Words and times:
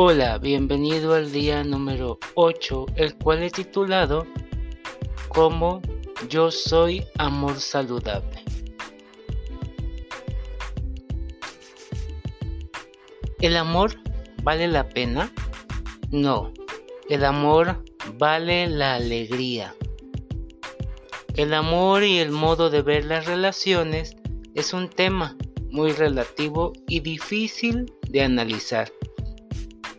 Hola, 0.00 0.38
bienvenido 0.38 1.12
al 1.12 1.32
día 1.32 1.64
número 1.64 2.20
8, 2.36 2.86
el 2.94 3.16
cual 3.16 3.42
he 3.42 3.50
titulado 3.50 4.28
como 5.26 5.82
Yo 6.28 6.52
soy 6.52 7.04
amor 7.18 7.58
saludable. 7.58 8.44
¿El 13.40 13.56
amor 13.56 13.96
vale 14.44 14.68
la 14.68 14.88
pena? 14.88 15.32
No, 16.12 16.52
el 17.08 17.24
amor 17.24 17.82
vale 18.18 18.68
la 18.68 18.94
alegría. 18.94 19.74
El 21.34 21.52
amor 21.54 22.04
y 22.04 22.18
el 22.18 22.30
modo 22.30 22.70
de 22.70 22.82
ver 22.82 23.04
las 23.04 23.26
relaciones 23.26 24.14
es 24.54 24.72
un 24.72 24.90
tema 24.90 25.36
muy 25.72 25.90
relativo 25.90 26.72
y 26.86 27.00
difícil 27.00 27.92
de 28.08 28.22
analizar 28.22 28.92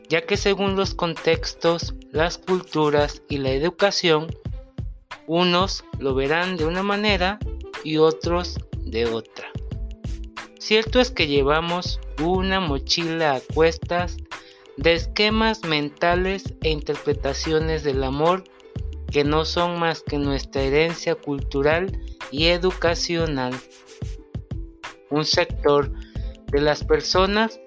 ya 0.09 0.25
que 0.25 0.37
según 0.37 0.75
los 0.75 0.95
contextos, 0.95 1.93
las 2.11 2.39
culturas 2.39 3.21
y 3.29 3.37
la 3.37 3.51
educación, 3.51 4.27
unos 5.27 5.85
lo 5.99 6.15
verán 6.15 6.57
de 6.57 6.65
una 6.65 6.81
manera 6.81 7.37
y 7.83 7.97
otros 7.97 8.57
de 8.79 9.05
otra. 9.05 9.47
Cierto 10.57 10.99
es 10.99 11.11
que 11.11 11.27
llevamos 11.27 11.99
una 12.21 12.59
mochila 12.59 13.35
a 13.35 13.41
cuestas 13.53 14.17
de 14.77 14.93
esquemas 14.93 15.63
mentales 15.63 16.55
e 16.61 16.69
interpretaciones 16.69 17.83
del 17.83 18.03
amor 18.03 18.43
que 19.11 19.23
no 19.23 19.45
son 19.45 19.79
más 19.79 20.01
que 20.01 20.17
nuestra 20.17 20.63
herencia 20.63 21.15
cultural 21.15 21.99
y 22.31 22.47
educacional. 22.47 23.53
Un 25.09 25.25
sector 25.25 25.91
de 26.51 26.61
las 26.61 26.83
personas 26.83 27.59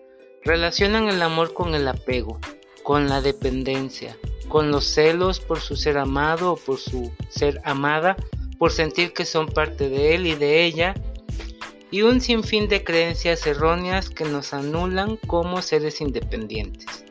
Relacionan 0.45 1.09
el 1.09 1.23
amor 1.23 1.55
con 1.55 1.77
el 1.77 1.87
apego, 1.87 2.41
con 2.83 3.09
la 3.09 3.21
dependencia, 3.21 4.17
con 4.49 4.73
los 4.73 4.85
celos 4.85 5.39
por 5.39 5.61
su 5.61 5.77
ser 5.77 5.99
amado 5.99 6.53
o 6.53 6.57
por 6.57 6.79
su 6.79 7.13
ser 7.29 7.61
amada, 7.65 8.17
por 8.59 8.73
sentir 8.73 9.13
que 9.13 9.25
son 9.25 9.47
parte 9.47 9.89
de 9.89 10.17
él 10.17 10.27
y 10.27 10.35
de 10.35 10.65
ella, 10.65 10.95
y 11.93 12.03
un 12.03 12.21
sinfín 12.21 12.69
de 12.69 12.83
creencias 12.83 13.47
erróneas 13.47 14.11
que 14.11 14.25
nos 14.25 14.53
anulan 14.53 15.17
como 15.29 15.63
seres 15.63 16.01
independientes. 16.01 17.05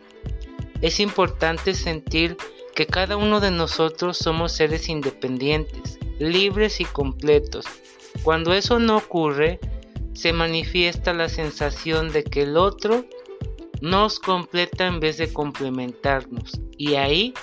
Es 0.81 0.99
importante 0.99 1.73
sentir 1.73 2.35
que 2.75 2.85
cada 2.85 3.15
uno 3.15 3.39
de 3.39 3.51
nosotros 3.51 4.17
somos 4.17 4.51
seres 4.51 4.89
independientes, 4.89 5.99
libres 6.19 6.81
y 6.81 6.85
completos. 6.85 7.65
Cuando 8.23 8.53
eso 8.53 8.77
no 8.79 8.97
ocurre, 8.97 9.59
se 10.13 10.33
manifiesta 10.33 11.13
la 11.13 11.29
sensación 11.29 12.11
de 12.11 12.23
que 12.23 12.41
el 12.43 12.57
otro 12.57 13.05
nos 13.81 14.19
completa 14.19 14.87
en 14.87 14.99
vez 14.99 15.17
de 15.17 15.31
complementarnos. 15.33 16.61
Y 16.77 16.95
ahí 16.95 17.33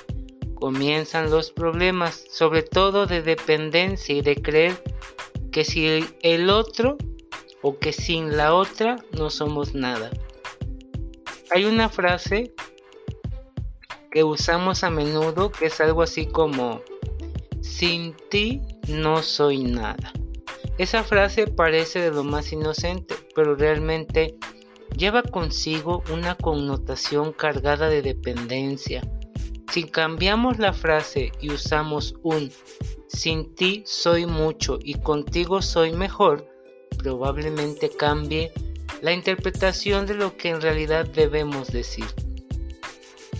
comienzan 0.54 1.30
los 1.30 1.50
problemas, 1.50 2.24
sobre 2.30 2.62
todo 2.62 3.06
de 3.06 3.22
dependencia 3.22 4.14
y 4.14 4.22
de 4.22 4.36
creer 4.36 4.82
que 5.52 5.64
si 5.64 6.04
el 6.22 6.50
otro 6.50 6.96
o 7.62 7.78
que 7.78 7.92
sin 7.92 8.36
la 8.36 8.54
otra 8.54 8.96
no 9.12 9.30
somos 9.30 9.74
nada. 9.74 10.10
Hay 11.50 11.64
una 11.64 11.88
frase 11.88 12.52
que 14.10 14.24
usamos 14.24 14.84
a 14.84 14.90
menudo 14.90 15.50
que 15.50 15.66
es 15.66 15.80
algo 15.80 16.02
así 16.02 16.26
como 16.26 16.80
sin 17.60 18.14
ti 18.30 18.62
no 18.88 19.22
soy 19.22 19.64
nada. 19.64 20.12
Esa 20.78 21.02
frase 21.02 21.46
parece 21.46 22.00
de 22.00 22.10
lo 22.10 22.22
más 22.22 22.52
inocente, 22.52 23.16
pero 23.34 23.56
realmente 23.56 24.36
lleva 24.96 25.22
consigo 25.22 26.02
una 26.12 26.34
connotación 26.34 27.32
cargada 27.32 27.88
de 27.88 28.02
dependencia. 28.02 29.02
Si 29.72 29.84
cambiamos 29.84 30.58
la 30.58 30.72
frase 30.72 31.32
y 31.40 31.50
usamos 31.50 32.14
un 32.22 32.50
sin 33.08 33.54
ti 33.54 33.82
soy 33.86 34.26
mucho 34.26 34.78
y 34.82 34.94
contigo 34.94 35.62
soy 35.62 35.92
mejor, 35.92 36.48
probablemente 36.98 37.90
cambie 37.90 38.52
la 39.02 39.12
interpretación 39.12 40.06
de 40.06 40.14
lo 40.14 40.36
que 40.36 40.50
en 40.50 40.60
realidad 40.60 41.06
debemos 41.06 41.68
decir. 41.72 42.06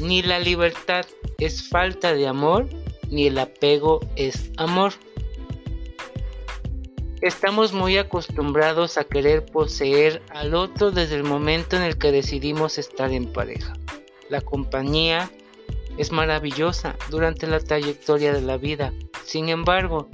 Ni 0.00 0.22
la 0.22 0.38
libertad 0.38 1.04
es 1.38 1.68
falta 1.68 2.14
de 2.14 2.28
amor, 2.28 2.68
ni 3.10 3.26
el 3.26 3.38
apego 3.38 4.00
es 4.16 4.50
amor. 4.56 4.92
Estamos 7.20 7.72
muy 7.72 7.98
acostumbrados 7.98 8.96
a 8.96 9.02
querer 9.02 9.44
poseer 9.44 10.22
al 10.30 10.54
otro 10.54 10.92
desde 10.92 11.16
el 11.16 11.24
momento 11.24 11.76
en 11.76 11.82
el 11.82 11.98
que 11.98 12.12
decidimos 12.12 12.78
estar 12.78 13.10
en 13.10 13.32
pareja. 13.32 13.72
La 14.28 14.40
compañía 14.40 15.28
es 15.96 16.12
maravillosa 16.12 16.94
durante 17.10 17.48
la 17.48 17.58
trayectoria 17.58 18.32
de 18.32 18.40
la 18.40 18.56
vida. 18.56 18.92
Sin 19.24 19.48
embargo, 19.48 20.08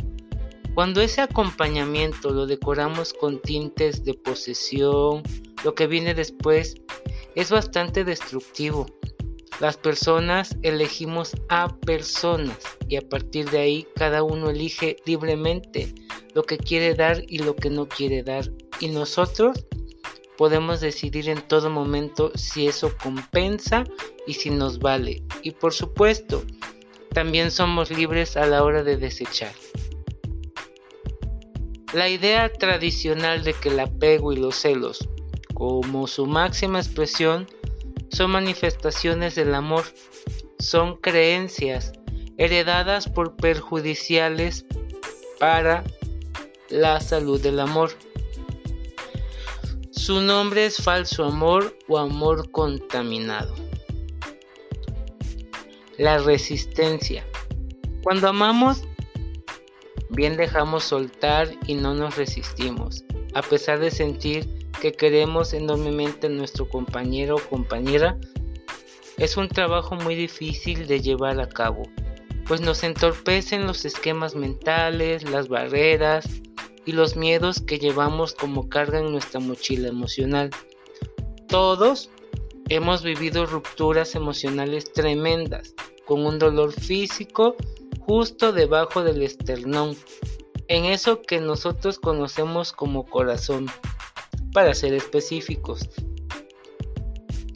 cuando 0.74 1.02
ese 1.02 1.20
acompañamiento 1.20 2.30
lo 2.30 2.46
decoramos 2.46 3.12
con 3.12 3.38
tintes 3.38 4.02
de 4.04 4.14
posesión, 4.14 5.22
lo 5.62 5.74
que 5.74 5.86
viene 5.86 6.14
después 6.14 6.74
es 7.34 7.50
bastante 7.50 8.04
destructivo. 8.04 8.86
Las 9.60 9.76
personas 9.76 10.56
elegimos 10.62 11.32
a 11.48 11.68
personas 11.68 12.58
y 12.88 12.96
a 12.96 13.02
partir 13.02 13.50
de 13.50 13.58
ahí 13.58 13.86
cada 13.94 14.22
uno 14.22 14.50
elige 14.50 14.96
libremente 15.06 15.94
lo 16.34 16.42
que 16.42 16.58
quiere 16.58 16.94
dar 16.94 17.22
y 17.28 17.38
lo 17.38 17.54
que 17.54 17.70
no 17.70 17.88
quiere 17.88 18.22
dar. 18.22 18.50
Y 18.80 18.88
nosotros 18.88 19.64
podemos 20.36 20.80
decidir 20.80 21.28
en 21.28 21.40
todo 21.40 21.70
momento 21.70 22.32
si 22.34 22.66
eso 22.66 22.96
compensa 23.00 23.84
y 24.26 24.34
si 24.34 24.50
nos 24.50 24.80
vale. 24.80 25.22
Y 25.42 25.52
por 25.52 25.72
supuesto, 25.72 26.42
también 27.12 27.52
somos 27.52 27.90
libres 27.90 28.36
a 28.36 28.46
la 28.46 28.64
hora 28.64 28.82
de 28.82 28.96
desechar. 28.96 29.52
La 31.92 32.08
idea 32.08 32.52
tradicional 32.52 33.44
de 33.44 33.52
que 33.52 33.68
el 33.68 33.78
apego 33.78 34.32
y 34.32 34.36
los 34.36 34.56
celos, 34.56 35.08
como 35.54 36.08
su 36.08 36.26
máxima 36.26 36.80
expresión, 36.80 37.46
son 38.10 38.30
manifestaciones 38.30 39.34
del 39.34 39.54
amor, 39.54 39.84
son 40.58 40.96
creencias 40.96 41.92
heredadas 42.38 43.08
por 43.08 43.36
perjudiciales 43.36 44.64
para 45.38 45.84
la 46.68 47.00
salud 47.00 47.40
del 47.40 47.60
amor. 47.60 47.90
Su 49.90 50.20
nombre 50.20 50.66
es 50.66 50.78
falso 50.78 51.24
amor 51.24 51.76
o 51.88 51.98
amor 51.98 52.50
contaminado. 52.50 53.54
La 55.96 56.18
resistencia. 56.18 57.24
Cuando 58.02 58.28
amamos, 58.28 58.82
bien 60.10 60.36
dejamos 60.36 60.84
soltar 60.84 61.50
y 61.66 61.74
no 61.74 61.94
nos 61.94 62.16
resistimos, 62.16 63.04
a 63.34 63.42
pesar 63.42 63.78
de 63.78 63.90
sentir 63.90 64.53
que 64.84 64.92
queremos 64.92 65.54
enormemente 65.54 66.26
a 66.26 66.30
nuestro 66.30 66.68
compañero 66.68 67.36
o 67.36 67.48
compañera. 67.48 68.18
Es 69.16 69.38
un 69.38 69.48
trabajo 69.48 69.94
muy 69.94 70.14
difícil 70.14 70.86
de 70.86 71.00
llevar 71.00 71.40
a 71.40 71.48
cabo, 71.48 71.84
pues 72.46 72.60
nos 72.60 72.84
entorpecen 72.84 73.66
los 73.66 73.86
esquemas 73.86 74.34
mentales, 74.34 75.22
las 75.30 75.48
barreras, 75.48 76.28
y 76.84 76.92
los 76.92 77.16
miedos 77.16 77.62
que 77.62 77.78
llevamos 77.78 78.34
como 78.34 78.68
carga 78.68 78.98
en 78.98 79.10
nuestra 79.10 79.40
mochila 79.40 79.88
emocional. 79.88 80.50
Todos 81.48 82.10
hemos 82.68 83.02
vivido 83.02 83.46
rupturas 83.46 84.14
emocionales 84.14 84.92
tremendas, 84.92 85.74
con 86.04 86.26
un 86.26 86.38
dolor 86.38 86.72
físico 86.72 87.56
justo 88.00 88.52
debajo 88.52 89.02
del 89.02 89.22
esternón, 89.22 89.96
en 90.68 90.84
eso 90.84 91.22
que 91.22 91.40
nosotros 91.40 91.98
conocemos 91.98 92.74
como 92.74 93.06
corazón, 93.06 93.66
para 94.54 94.72
ser 94.72 94.94
específicos. 94.94 95.90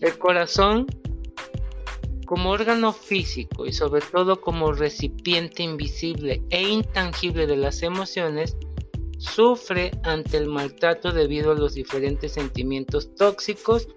El 0.00 0.19
corazón 0.19 0.87
como 2.29 2.50
órgano 2.50 2.93
físico 2.93 3.65
y 3.65 3.73
sobre 3.73 4.03
todo 4.03 4.43
como 4.43 4.73
recipiente 4.73 5.62
invisible 5.62 6.43
e 6.50 6.62
intangible 6.62 7.47
de 7.47 7.56
las 7.56 7.83
emociones, 7.83 8.55
sufre 9.17 9.93
ante 10.03 10.37
el 10.37 10.47
maltrato 10.47 11.11
debido 11.12 11.53
a 11.53 11.55
los 11.55 11.73
diferentes 11.73 12.33
sentimientos 12.33 13.15
tóxicos 13.15 13.89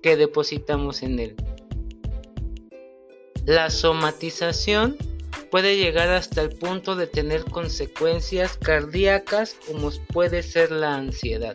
que 0.00 0.16
depositamos 0.16 1.02
en 1.02 1.18
él. 1.18 1.36
La 3.46 3.68
somatización 3.68 4.96
puede 5.50 5.76
llegar 5.76 6.08
hasta 6.08 6.40
el 6.40 6.50
punto 6.50 6.94
de 6.94 7.08
tener 7.08 7.44
consecuencias 7.44 8.56
cardíacas 8.58 9.56
como 9.66 9.90
puede 10.12 10.44
ser 10.44 10.70
la 10.70 10.94
ansiedad, 10.94 11.54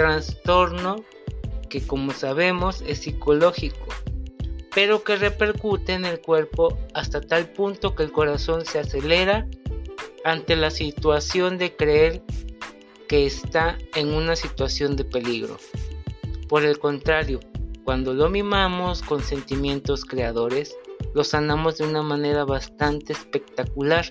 trastorno 0.00 1.04
que 1.68 1.86
como 1.86 2.12
sabemos 2.12 2.82
es 2.86 3.00
psicológico, 3.00 3.86
pero 4.74 5.04
que 5.04 5.16
repercute 5.16 5.92
en 5.92 6.06
el 6.06 6.22
cuerpo 6.22 6.78
hasta 6.94 7.20
tal 7.20 7.50
punto 7.50 7.94
que 7.94 8.04
el 8.04 8.10
corazón 8.10 8.64
se 8.64 8.78
acelera 8.78 9.46
ante 10.24 10.56
la 10.56 10.70
situación 10.70 11.58
de 11.58 11.76
creer 11.76 12.22
que 13.08 13.26
está 13.26 13.76
en 13.94 14.08
una 14.14 14.36
situación 14.36 14.96
de 14.96 15.04
peligro. 15.04 15.58
Por 16.48 16.64
el 16.64 16.78
contrario, 16.78 17.38
cuando 17.84 18.14
lo 18.14 18.30
mimamos 18.30 19.02
con 19.02 19.22
sentimientos 19.22 20.06
creadores, 20.06 20.74
lo 21.12 21.24
sanamos 21.24 21.76
de 21.76 21.86
una 21.86 22.02
manera 22.02 22.46
bastante 22.46 23.12
espectacular. 23.12 24.08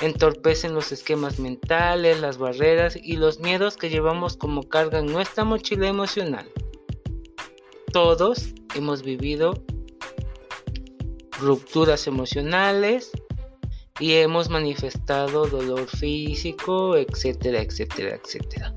Entorpecen 0.00 0.74
los 0.74 0.92
esquemas 0.92 1.38
mentales, 1.38 2.20
las 2.20 2.38
barreras 2.38 2.96
y 3.00 3.16
los 3.16 3.40
miedos 3.40 3.76
que 3.76 3.90
llevamos 3.90 4.36
como 4.36 4.62
carga 4.64 4.98
en 4.98 5.06
nuestra 5.06 5.44
mochila 5.44 5.88
emocional. 5.88 6.50
Todos 7.92 8.54
hemos 8.74 9.02
vivido 9.02 9.54
rupturas 11.38 12.06
emocionales 12.06 13.12
y 14.00 14.14
hemos 14.14 14.50
manifestado 14.50 15.46
dolor 15.46 15.86
físico, 15.86 16.96
etcétera, 16.96 17.62
etcétera, 17.62 18.20
etcétera. 18.22 18.74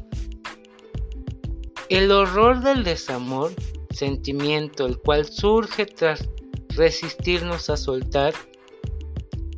El 1.89 2.11
horror 2.11 2.61
del 2.61 2.83
desamor, 2.83 3.53
sentimiento 3.89 4.85
el 4.85 4.97
cual 4.99 5.25
surge 5.25 5.85
tras 5.85 6.29
resistirnos 6.69 7.69
a 7.69 7.77
soltar, 7.77 8.33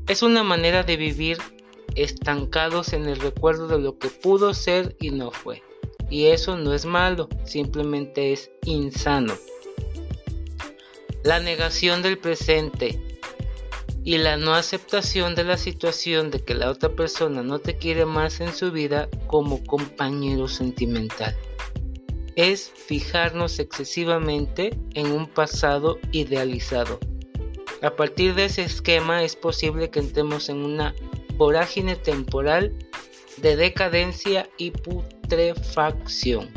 es 0.09 0.23
una 0.23 0.43
manera 0.43 0.81
de 0.81 0.97
vivir 0.97 1.37
estancados 1.93 2.93
en 2.93 3.05
el 3.05 3.19
recuerdo 3.19 3.67
de 3.67 3.77
lo 3.77 3.99
que 3.99 4.07
pudo 4.07 4.55
ser 4.55 4.95
y 4.99 5.11
no 5.11 5.29
fue. 5.29 5.61
Y 6.09 6.25
eso 6.25 6.57
no 6.57 6.73
es 6.73 6.83
malo, 6.83 7.29
simplemente 7.45 8.33
es 8.33 8.49
insano. 8.65 9.35
La 11.23 11.39
negación 11.39 12.01
del 12.01 12.17
presente 12.17 12.99
y 14.03 14.17
la 14.17 14.35
no 14.35 14.55
aceptación 14.55 15.35
de 15.35 15.43
la 15.43 15.57
situación 15.57 16.31
de 16.31 16.39
que 16.39 16.55
la 16.55 16.71
otra 16.71 16.89
persona 16.89 17.43
no 17.43 17.59
te 17.59 17.77
quiere 17.77 18.05
más 18.05 18.41
en 18.41 18.51
su 18.51 18.71
vida 18.71 19.09
como 19.27 19.63
compañero 19.63 20.47
sentimental. 20.47 21.37
Es 22.35 22.71
fijarnos 22.71 23.59
excesivamente 23.59 24.75
en 24.95 25.11
un 25.11 25.27
pasado 25.27 25.99
idealizado. 26.11 26.99
A 27.81 27.95
partir 27.95 28.35
de 28.35 28.45
ese 28.45 28.63
esquema 28.63 29.23
es 29.23 29.35
posible 29.35 29.89
que 29.89 29.99
entremos 29.99 30.49
en 30.49 30.65
una 30.65 30.93
vorágine 31.35 31.95
temporal 31.95 32.75
de 33.37 33.55
decadencia 33.55 34.49
y 34.57 34.71
putrefacción. 34.71 36.49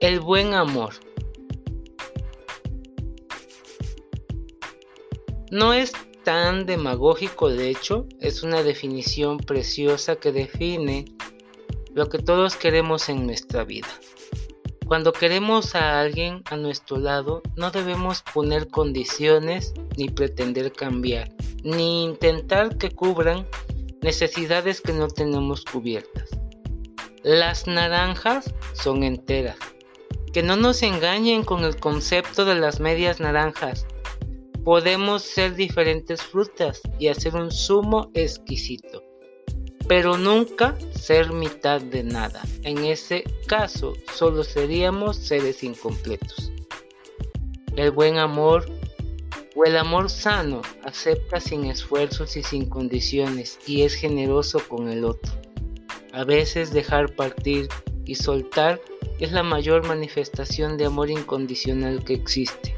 El 0.00 0.20
buen 0.20 0.52
amor. 0.52 0.92
No 5.50 5.72
es 5.72 5.92
tan 6.24 6.66
demagógico, 6.66 7.48
de 7.48 7.70
hecho, 7.70 8.06
es 8.20 8.42
una 8.42 8.62
definición 8.62 9.38
preciosa 9.38 10.16
que 10.16 10.32
define 10.32 11.06
lo 11.94 12.08
que 12.10 12.18
todos 12.18 12.56
queremos 12.56 13.08
en 13.08 13.24
nuestra 13.24 13.64
vida. 13.64 13.88
Cuando 14.86 15.14
queremos 15.14 15.74
a 15.74 16.00
alguien 16.00 16.42
a 16.50 16.56
nuestro 16.56 16.98
lado, 16.98 17.42
no 17.56 17.70
debemos 17.70 18.22
poner 18.34 18.68
condiciones 18.68 19.72
ni 19.96 20.10
pretender 20.10 20.72
cambiar, 20.72 21.30
ni 21.62 22.04
intentar 22.04 22.76
que 22.76 22.90
cubran 22.90 23.46
necesidades 24.02 24.82
que 24.82 24.92
no 24.92 25.08
tenemos 25.08 25.64
cubiertas. 25.64 26.28
Las 27.22 27.66
naranjas 27.66 28.52
son 28.74 29.02
enteras, 29.02 29.56
que 30.34 30.42
no 30.42 30.54
nos 30.56 30.82
engañen 30.82 31.44
con 31.44 31.64
el 31.64 31.76
concepto 31.76 32.44
de 32.44 32.56
las 32.56 32.78
medias 32.78 33.20
naranjas. 33.20 33.86
Podemos 34.64 35.22
ser 35.22 35.54
diferentes 35.54 36.22
frutas 36.22 36.82
y 36.98 37.08
hacer 37.08 37.34
un 37.34 37.50
zumo 37.50 38.10
exquisito, 38.12 39.02
pero 39.88 40.16
nunca 40.16 40.76
ser 40.98 41.32
mitad 41.32 41.80
de 41.80 42.02
nada. 42.02 42.42
En 42.62 42.84
ese 42.84 43.24
caso, 43.46 43.94
solo 44.14 44.44
seríamos 44.44 45.16
seres 45.16 45.62
incompletos. 45.62 46.52
El 47.76 47.90
buen 47.90 48.18
amor 48.18 48.66
o 49.56 49.64
el 49.64 49.76
amor 49.76 50.10
sano 50.10 50.62
acepta 50.84 51.40
sin 51.40 51.64
esfuerzos 51.66 52.36
y 52.36 52.42
sin 52.42 52.66
condiciones 52.68 53.58
y 53.66 53.82
es 53.82 53.94
generoso 53.94 54.60
con 54.68 54.88
el 54.88 55.04
otro. 55.04 55.32
A 56.12 56.24
veces 56.24 56.72
dejar 56.72 57.14
partir 57.14 57.68
y 58.04 58.14
soltar 58.14 58.80
es 59.18 59.32
la 59.32 59.42
mayor 59.42 59.86
manifestación 59.86 60.76
de 60.76 60.86
amor 60.86 61.10
incondicional 61.10 62.04
que 62.04 62.14
existe. 62.14 62.74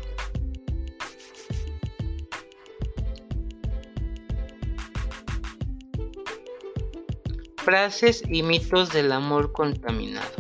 Frases 7.67 8.23
y 8.31 8.45
mitos 8.45 8.91
del 8.91 9.11
amor 9.11 9.51
contaminado. 9.51 10.31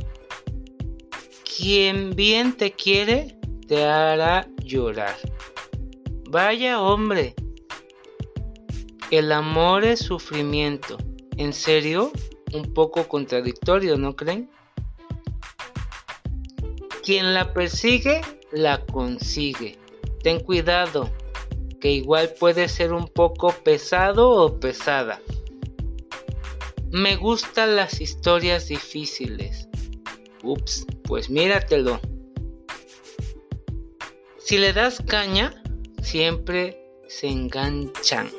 Quien 1.56 2.14
bien 2.14 2.56
te 2.56 2.70
quiere 2.70 3.36
te 3.66 3.84
hará 3.84 4.46
llorar. 4.62 5.16
Vaya 6.30 6.80
hombre. 6.80 7.34
El 9.10 9.32
amor 9.32 9.82
es 9.84 9.98
sufrimiento. 9.98 10.98
¿En 11.36 11.52
serio? 11.52 12.12
Un 12.52 12.72
poco 12.72 13.08
contradictorio, 13.08 13.96
¿no 13.96 14.14
creen? 14.14 14.48
Quien 17.02 17.34
la 17.34 17.52
persigue, 17.52 18.20
la 18.52 18.86
consigue. 18.86 19.76
Ten 20.22 20.38
cuidado, 20.38 21.10
que 21.80 21.90
igual 21.90 22.32
puede 22.38 22.68
ser 22.68 22.92
un 22.92 23.08
poco 23.08 23.52
pesado 23.64 24.30
o 24.30 24.60
pesada. 24.60 25.20
Me 26.96 27.16
gustan 27.16 27.76
las 27.76 28.00
historias 28.00 28.68
difíciles. 28.68 29.68
Ups, 30.42 30.86
pues 31.02 31.28
míratelo. 31.28 32.00
Si 34.38 34.56
le 34.56 34.72
das 34.72 35.02
caña, 35.06 35.62
siempre 36.00 36.80
se 37.06 37.28
enganchan. 37.28 38.30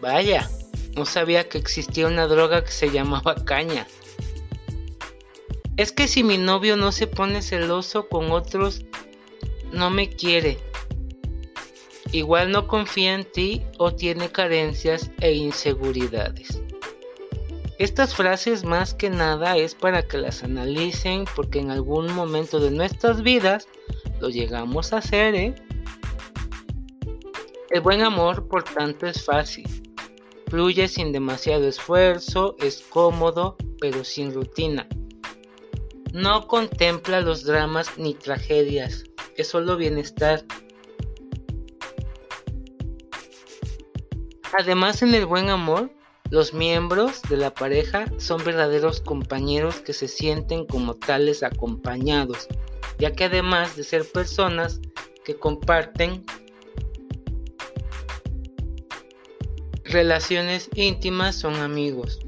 Vaya, 0.00 0.48
no 0.96 1.04
sabía 1.04 1.46
que 1.46 1.58
existía 1.58 2.06
una 2.06 2.26
droga 2.28 2.64
que 2.64 2.70
se 2.70 2.90
llamaba 2.90 3.34
caña. 3.44 3.86
Es 5.76 5.92
que 5.92 6.08
si 6.08 6.24
mi 6.24 6.38
novio 6.38 6.78
no 6.78 6.92
se 6.92 7.06
pone 7.06 7.42
celoso 7.42 8.08
con 8.08 8.30
otros, 8.30 8.86
no 9.70 9.90
me 9.90 10.08
quiere. 10.08 10.56
Igual 12.10 12.52
no 12.52 12.66
confía 12.66 13.12
en 13.12 13.30
ti 13.30 13.60
o 13.76 13.94
tiene 13.94 14.30
carencias 14.32 15.10
e 15.20 15.32
inseguridades. 15.32 16.63
Estas 17.78 18.14
frases 18.14 18.64
más 18.64 18.94
que 18.94 19.10
nada 19.10 19.56
es 19.56 19.74
para 19.74 20.06
que 20.06 20.16
las 20.18 20.44
analicen 20.44 21.24
porque 21.34 21.58
en 21.58 21.72
algún 21.72 22.12
momento 22.14 22.60
de 22.60 22.70
nuestras 22.70 23.22
vidas 23.22 23.66
lo 24.20 24.28
llegamos 24.28 24.92
a 24.92 24.98
hacer. 24.98 25.34
¿eh? 25.34 25.54
El 27.70 27.80
buen 27.80 28.02
amor, 28.02 28.46
por 28.46 28.62
tanto, 28.62 29.08
es 29.08 29.24
fácil. 29.24 29.66
Fluye 30.46 30.86
sin 30.86 31.10
demasiado 31.10 31.66
esfuerzo, 31.66 32.54
es 32.60 32.80
cómodo, 32.80 33.56
pero 33.80 34.04
sin 34.04 34.32
rutina. 34.32 34.86
No 36.12 36.46
contempla 36.46 37.20
los 37.20 37.42
dramas 37.42 37.98
ni 37.98 38.14
tragedias, 38.14 39.02
es 39.36 39.48
solo 39.48 39.76
bienestar. 39.76 40.44
Además, 44.56 45.02
en 45.02 45.12
el 45.12 45.26
buen 45.26 45.50
amor, 45.50 45.90
los 46.34 46.52
miembros 46.52 47.22
de 47.30 47.36
la 47.36 47.54
pareja 47.54 48.06
son 48.18 48.42
verdaderos 48.42 49.00
compañeros 49.00 49.76
que 49.76 49.92
se 49.92 50.08
sienten 50.08 50.66
como 50.66 50.94
tales 50.94 51.44
acompañados, 51.44 52.48
ya 52.98 53.12
que 53.12 53.22
además 53.22 53.76
de 53.76 53.84
ser 53.84 54.04
personas 54.04 54.80
que 55.24 55.36
comparten 55.36 56.24
relaciones 59.84 60.70
íntimas, 60.74 61.36
son 61.36 61.54
amigos. 61.54 62.18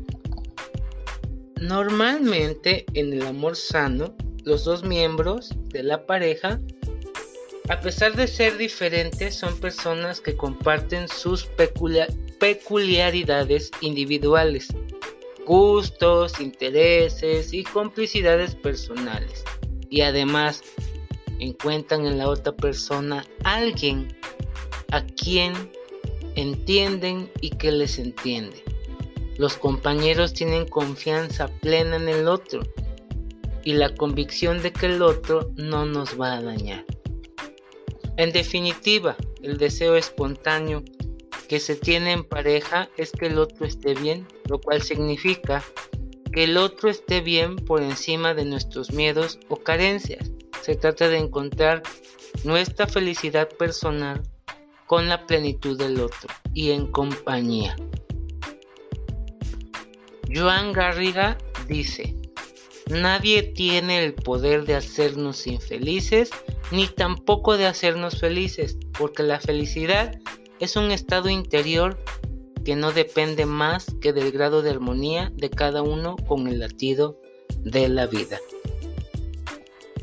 Normalmente 1.61 2.87
en 2.95 3.13
el 3.13 3.27
amor 3.27 3.57
sano, 3.57 4.15
los 4.45 4.65
dos 4.65 4.85
miembros 4.85 5.51
de 5.71 5.83
la 5.83 6.07
pareja, 6.07 6.61
a 7.69 7.81
pesar 7.81 8.15
de 8.15 8.29
ser 8.29 8.57
diferentes, 8.57 9.35
son 9.35 9.59
personas 9.59 10.21
que 10.21 10.37
comparten 10.37 11.09
sus 11.09 11.47
peculiaridades 11.47 12.26
individuales, 13.81 14.69
gustos, 15.47 16.41
intereses 16.41 17.53
y 17.53 17.65
complicidades 17.65 18.55
personales. 18.55 19.45
Y 19.89 20.03
además 20.03 20.63
encuentran 21.39 22.07
en 22.07 22.19
la 22.19 22.29
otra 22.29 22.53
persona 22.53 23.25
alguien 23.45 24.09
a 24.91 25.05
quien 25.05 25.53
entienden 26.35 27.31
y 27.41 27.51
que 27.51 27.73
les 27.73 27.99
entiende. 27.99 28.63
Los 29.39 29.57
compañeros 29.57 30.33
tienen 30.33 30.67
confianza 30.67 31.49
plena 31.61 31.97
en 31.97 32.09
el 32.09 32.27
otro 32.27 32.63
y 33.65 33.75
la 33.75 33.95
convicción 33.95 34.63
de 34.63 34.73
que 34.73 34.87
el 34.87 35.03
otro 35.03 35.51
no 35.57 35.85
nos 35.85 36.19
va 36.19 36.37
a 36.37 36.43
dañar. 36.43 36.85
En 38.17 38.33
definitiva, 38.33 39.17
el 39.43 39.59
deseo 39.59 39.97
espontáneo 39.97 40.83
que 41.49 41.61
se 41.61 41.77
tiene 41.77 42.13
en 42.13 42.25
pareja 42.25 42.89
es 42.97 43.13
que 43.13 43.27
el 43.27 43.39
otro 43.39 43.67
esté 43.67 43.95
bien, 43.95 44.27
lo 44.49 44.61
cual 44.61 44.83
significa 44.83 45.63
que 46.33 46.45
el 46.45 46.57
otro 46.57 46.91
esté 46.91 47.21
bien 47.21 47.57
por 47.57 47.83
encima 47.83 48.35
de 48.35 48.45
nuestros 48.45 48.93
miedos 48.93 49.39
o 49.49 49.57
carencias. 49.57 50.31
Se 50.63 50.77
trata 50.77 51.09
de 51.09 51.19
encontrar 51.19 51.83
nuestra 52.45 52.87
felicidad 52.87 53.49
personal 53.49 54.23
con 54.87 55.09
la 55.09 55.27
plenitud 55.27 55.79
del 55.79 56.01
otro 56.01 56.29
y 56.55 56.71
en 56.71 56.87
compañía. 56.89 57.77
Joan 60.33 60.73
Garriga 60.73 61.39
dice, 61.69 62.17
nadie 62.91 63.43
tiene 63.43 64.05
el 64.05 64.15
poder 64.15 64.65
de 64.65 64.75
hacernos 64.75 65.47
infelices 65.47 66.31
ni 66.71 66.89
tampoco 66.89 67.57
de 67.57 67.67
hacernos 67.67 68.21
felices, 68.21 68.77
porque 68.99 69.23
la 69.23 69.41
felicidad 69.41 70.19
es 70.61 70.77
un 70.77 70.91
estado 70.91 71.29
interior 71.29 71.99
que 72.65 72.77
no 72.77 72.93
depende 72.93 73.47
más 73.47 73.87
que 74.01 74.13
del 74.13 74.33
grado 74.33 74.63
de 74.63 74.71
armonía 74.71 75.31
de 75.35 75.51
cada 75.51 75.83
uno 75.83 76.17
con 76.17 76.49
el 76.49 76.59
latido 76.59 77.21
de 77.61 77.89
la 77.89 78.07
vida. 78.07 78.41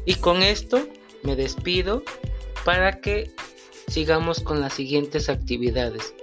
Y 0.05 0.15
con 0.15 0.43
esto 0.43 0.87
me 1.23 1.35
despido 1.35 2.03
para 2.65 3.01
que 3.01 3.31
sigamos 3.87 4.39
con 4.39 4.61
las 4.61 4.73
siguientes 4.73 5.29
actividades. 5.29 6.13